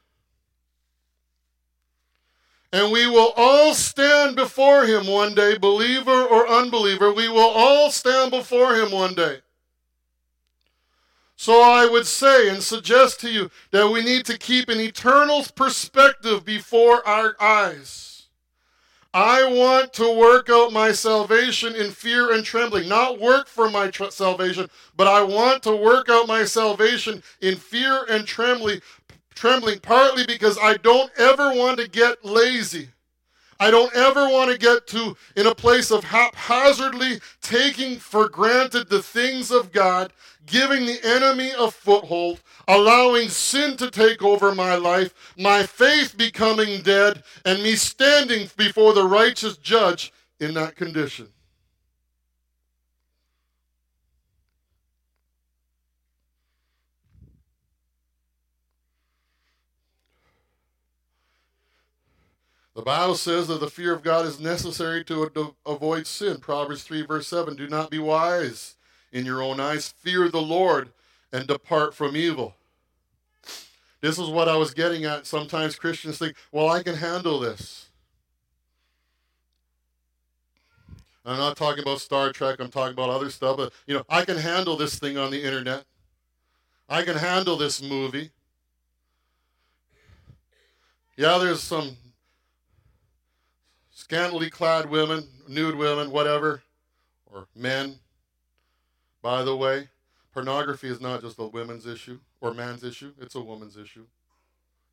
[2.72, 7.12] And we will all stand before him one day, believer or unbeliever.
[7.12, 9.40] We will all stand before him one day.
[11.36, 15.46] So I would say and suggest to you that we need to keep an eternal
[15.56, 18.10] perspective before our eyes.
[19.14, 22.88] I want to work out my salvation in fear and trembling.
[22.88, 27.56] Not work for my tr- salvation, but I want to work out my salvation in
[27.56, 28.82] fear and trembling,
[29.40, 32.90] trembling partly because I don't ever want to get lazy.
[33.58, 38.90] I don't ever want to get to in a place of haphazardly taking for granted
[38.90, 40.12] the things of God,
[40.46, 46.82] giving the enemy a foothold, allowing sin to take over my life, my faith becoming
[46.82, 50.12] dead, and me standing before the righteous judge
[50.42, 51.30] in that condition.
[62.80, 66.38] The Bible says that the fear of God is necessary to avoid sin.
[66.38, 68.78] Proverbs 3, verse 7 Do not be wise
[69.12, 70.94] in your own eyes, fear the Lord,
[71.34, 72.56] and depart from evil.
[74.00, 75.28] This is what I was getting at.
[75.28, 77.90] Sometimes Christians think, well, I can handle this.
[81.26, 84.24] I'm not talking about Star Trek, I'm talking about other stuff, but you know, I
[84.24, 85.84] can handle this thing on the internet.
[86.88, 88.30] I can handle this movie.
[91.18, 91.98] Yeah, there's some
[94.10, 96.64] scantily clad women, nude women, whatever,
[97.32, 97.94] or men.
[99.22, 99.88] By the way,
[100.34, 104.08] pornography is not just a women's issue or man's issue, it's a woman's issue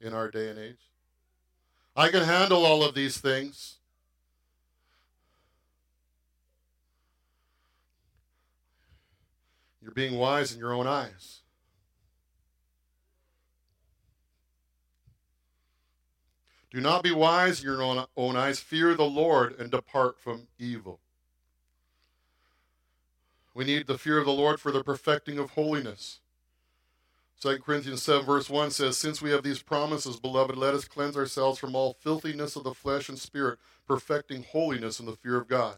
[0.03, 0.91] in our day and age.
[1.97, 3.77] I can handle all of these things.
[9.81, 11.41] You're being wise in your own eyes.
[16.77, 18.61] Do not be wise in your own, eyes.
[18.61, 21.01] Fear the Lord and depart from evil.
[23.55, 26.21] We need the fear of the Lord for the perfecting of holiness.
[27.41, 31.17] 2 Corinthians 7, verse 1 says, Since we have these promises, beloved, let us cleanse
[31.17, 33.59] ourselves from all filthiness of the flesh and spirit,
[33.89, 35.77] perfecting holiness in the fear of God.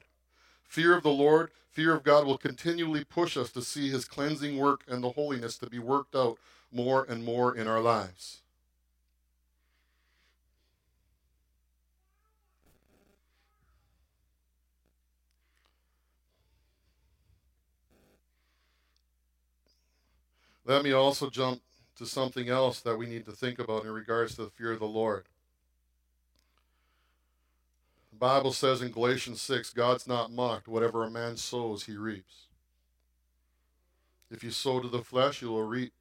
[0.64, 4.58] Fear of the Lord, fear of God will continually push us to see his cleansing
[4.58, 6.38] work and the holiness to be worked out
[6.72, 8.42] more and more in our lives.
[20.68, 21.62] Let me also jump
[21.96, 24.80] to something else that we need to think about in regards to the fear of
[24.80, 25.24] the Lord.
[28.12, 30.68] The Bible says in Galatians 6 God's not mocked.
[30.68, 32.48] Whatever a man sows, he reaps.
[34.30, 35.94] If you sow to the flesh, you will reap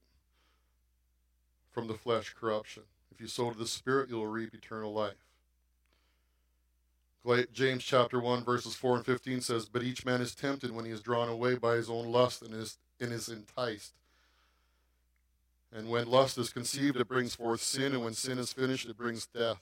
[1.72, 2.84] from the flesh corruption.
[3.10, 5.14] If you sow to the Spirit, you will reap eternal life.
[7.54, 10.92] James chapter 1, verses 4 and 15 says, But each man is tempted when he
[10.92, 13.94] is drawn away by his own lust and is, and is enticed.
[15.74, 18.98] And when lust is conceived, it brings forth sin, and when sin is finished, it
[18.98, 19.62] brings death.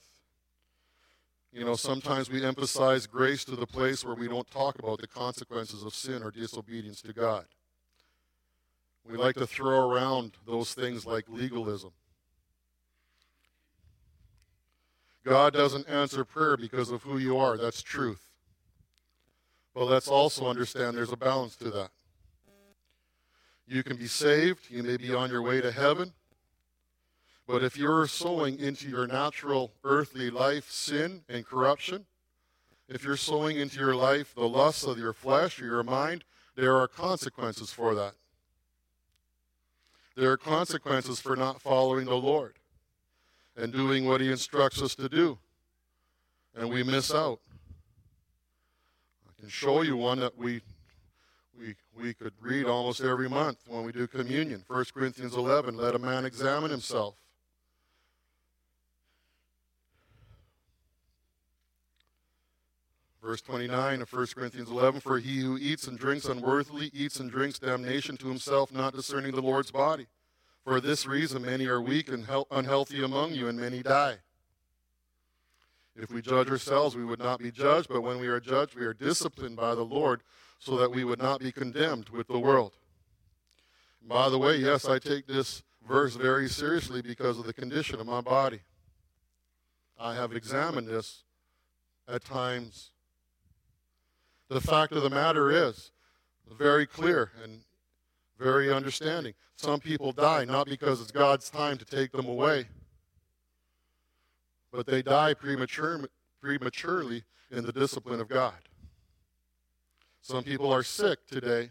[1.52, 5.06] You know, sometimes we emphasize grace to the place where we don't talk about the
[5.06, 7.46] consequences of sin or disobedience to God.
[9.08, 11.92] We like to throw around those things like legalism.
[15.24, 17.56] God doesn't answer prayer because of who you are.
[17.56, 18.22] That's truth.
[19.74, 21.90] But let's also understand there's a balance to that.
[23.68, 26.12] You can be saved, you may be on your way to heaven.
[27.46, 32.06] But if you're sowing into your natural earthly life sin and corruption,
[32.88, 36.76] if you're sowing into your life the lusts of your flesh or your mind, there
[36.76, 38.14] are consequences for that.
[40.16, 42.54] There are consequences for not following the Lord
[43.56, 45.38] and doing what He instructs us to do.
[46.54, 47.40] And we miss out.
[49.28, 50.62] I can show you one that we
[51.58, 54.64] we, we could read almost every month when we do communion.
[54.66, 57.14] 1 Corinthians 11, let a man examine himself.
[63.22, 67.30] Verse 29 of 1 Corinthians 11, for he who eats and drinks unworthily eats and
[67.30, 70.06] drinks damnation to himself, not discerning the Lord's body.
[70.64, 74.18] For this reason, many are weak and unhealthy among you, and many die.
[75.96, 78.84] If we judge ourselves, we would not be judged, but when we are judged, we
[78.84, 80.22] are disciplined by the Lord
[80.58, 82.72] so that we would not be condemned with the world.
[84.02, 88.06] By the way, yes, I take this verse very seriously because of the condition of
[88.06, 88.60] my body.
[89.98, 91.24] I have examined this
[92.08, 92.90] at times.
[94.48, 95.90] The fact of the matter is
[96.58, 97.60] very clear and
[98.38, 99.34] very understanding.
[99.56, 102.66] Some people die not because it's God's time to take them away,
[104.70, 106.00] but they die premature,
[106.40, 108.54] prematurely in the discipline of God.
[110.26, 111.70] Some people are sick today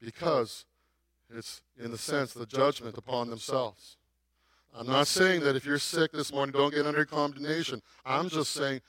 [0.00, 0.66] because
[1.36, 3.96] it's, in the sense, the judgment upon themselves.
[4.72, 7.82] I'm not saying that if you're sick this morning, don't get under condemnation.
[8.06, 8.82] I'm just saying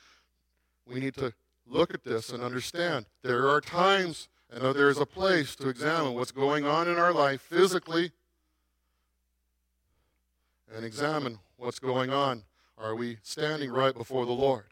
[0.86, 1.34] we need to
[1.66, 6.14] look at this and understand there are times and there is a place to examine
[6.14, 8.12] what's going on in our life physically
[10.72, 12.44] and examine what's going on.
[12.78, 14.66] Are we standing right before the Lord?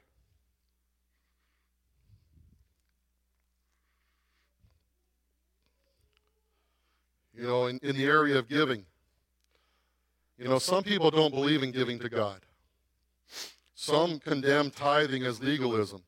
[7.41, 8.85] You know, in, in the area of giving.
[10.37, 12.39] You know, some people don't believe in giving to God.
[13.73, 16.03] Some condemn tithing as legalism.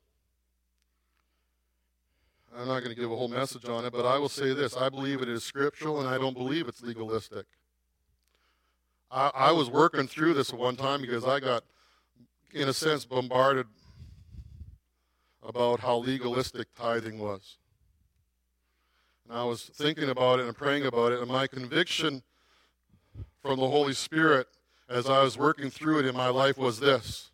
[2.55, 4.77] I'm not going to give a whole message on it, but I will say this.
[4.77, 7.47] I believe it is scriptural, and I don't believe it's legalistic.
[9.09, 11.63] I, I was working through this at one time because I got,
[12.53, 13.65] in a sense, bombarded
[15.41, 17.57] about how legalistic tithing was.
[19.27, 22.23] And I was thinking about it and praying about it, and my conviction
[23.41, 24.47] from the Holy Spirit
[24.89, 27.31] as I was working through it in my life was this.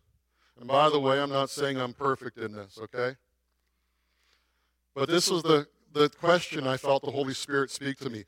[0.59, 3.15] And by the way, I'm not saying I'm perfect in this, okay?
[4.93, 8.25] But this was the, the question I felt the Holy Spirit speak to me.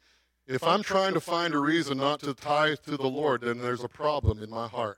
[0.47, 3.83] If I'm trying to find a reason not to tithe to the Lord, then there's
[3.83, 4.97] a problem in my heart.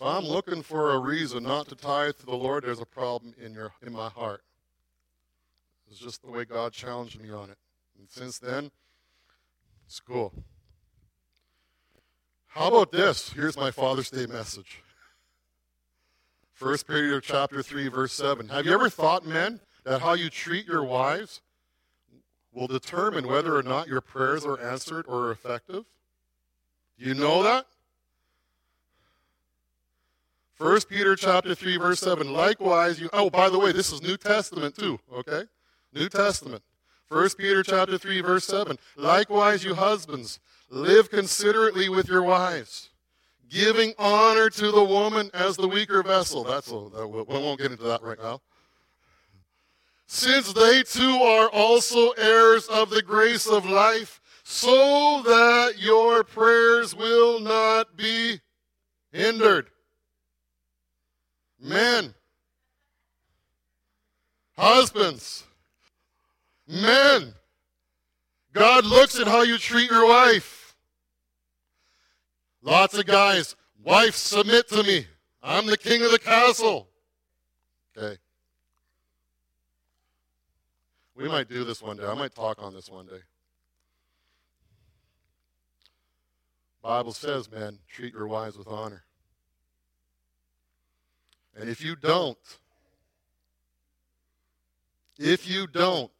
[0.00, 3.34] If I'm looking for a reason not to tithe to the Lord, there's a problem
[3.42, 4.42] in your in my heart.
[5.98, 7.58] Just the way God challenged me on it.
[7.98, 8.70] And since then,
[9.86, 10.32] it's cool.
[12.48, 13.30] How about this?
[13.32, 14.82] Here's my Father's Day message.
[16.52, 18.48] First Peter chapter 3, verse 7.
[18.48, 21.40] Have you ever thought, men, that how you treat your wives
[22.52, 25.84] will determine whether or not your prayers are answered or effective?
[26.98, 27.66] Do you know that?
[30.58, 32.32] 1 Peter chapter 3, verse 7.
[32.32, 33.10] Likewise, you.
[33.12, 35.42] Oh, by the way, this is New Testament too, okay?
[35.94, 36.62] New Testament.
[37.08, 38.76] 1 Peter chapter 3, verse 7.
[38.96, 42.90] Likewise, you husbands, live considerately with your wives,
[43.48, 46.42] giving honor to the woman as the weaker vessel.
[46.42, 48.40] That's a, that, we won't get into that right now.
[50.06, 56.94] Since they too are also heirs of the grace of life, so that your prayers
[56.94, 58.40] will not be
[59.12, 59.70] hindered.
[61.60, 62.14] Men,
[64.58, 65.44] husbands,
[66.66, 67.34] men,
[68.52, 70.76] God looks at how you treat your wife.
[72.62, 75.06] Lots of guys, wife, submit to me.
[75.42, 76.88] I'm the king of the castle.
[77.96, 78.16] Okay.
[81.14, 82.06] We might do this one day.
[82.06, 83.20] I might talk on this one day.
[86.82, 89.04] Bible says, man, treat your wives with honor.
[91.56, 92.38] And if you don't,
[95.18, 96.10] if you don't,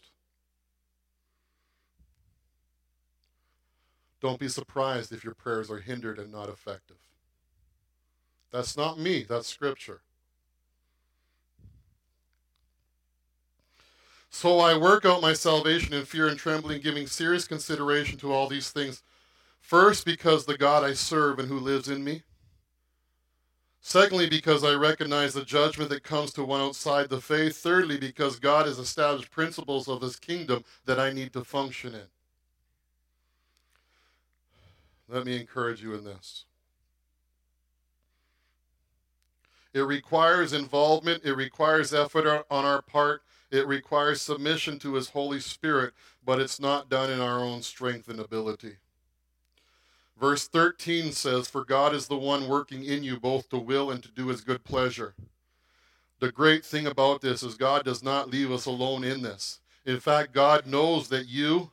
[4.24, 6.96] don't be surprised if your prayers are hindered and not effective.
[8.50, 10.00] That's not me, that's Scripture.
[14.30, 18.48] So I work out my salvation in fear and trembling, giving serious consideration to all
[18.48, 19.02] these things.
[19.60, 22.22] First, because the God I serve and who lives in me.
[23.82, 27.58] Secondly, because I recognize the judgment that comes to one outside the faith.
[27.58, 32.13] Thirdly, because God has established principles of his kingdom that I need to function in.
[35.08, 36.44] Let me encourage you in this.
[39.72, 45.40] It requires involvement, it requires effort on our part, it requires submission to His Holy
[45.40, 45.94] Spirit,
[46.24, 48.76] but it's not done in our own strength and ability.
[50.18, 54.02] Verse 13 says, For God is the one working in you both to will and
[54.02, 55.14] to do His good pleasure.
[56.20, 59.60] The great thing about this is God does not leave us alone in this.
[59.84, 61.72] In fact, God knows that you,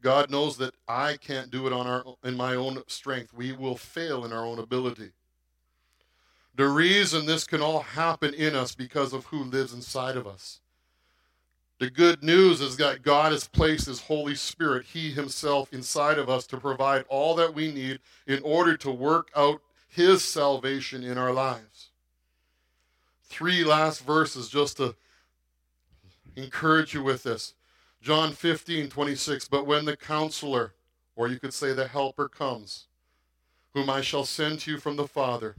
[0.00, 3.32] God knows that I can't do it on our in my own strength.
[3.34, 5.10] We will fail in our own ability.
[6.54, 10.60] The reason this can all happen in us because of who lives inside of us.
[11.78, 16.28] The good news is that God has placed His Holy Spirit, He Himself, inside of
[16.28, 21.16] us to provide all that we need in order to work out His salvation in
[21.16, 21.90] our lives.
[23.22, 24.96] Three last verses just to
[26.34, 27.54] encourage you with this.
[28.00, 29.48] John 15, 26.
[29.48, 30.74] But when the counselor,
[31.16, 32.86] or you could say the helper, comes,
[33.74, 35.56] whom I shall send to you from the Father,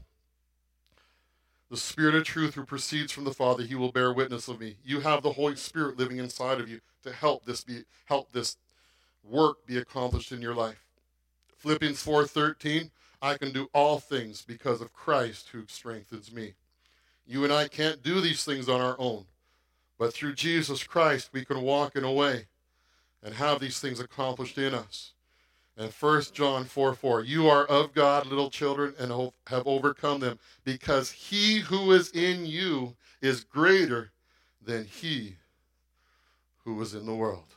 [1.69, 4.77] the Spirit of truth who proceeds from the Father, he will bear witness of me.
[4.83, 8.57] You have the Holy Spirit living inside of you to help this be help this
[9.23, 10.83] work be accomplished in your life.
[11.57, 12.89] Philippians 4:13,
[13.21, 16.55] I can do all things because of Christ who strengthens me.
[17.27, 19.25] You and I can't do these things on our own.
[20.00, 22.47] But through Jesus Christ, we can walk in a way
[23.22, 25.12] and have these things accomplished in us.
[25.78, 30.39] And 1 John 4 4, you are of God, little children, and have overcome them,
[30.64, 34.12] because he who is in you is greater
[34.62, 35.36] than he
[36.64, 37.56] who is in the world.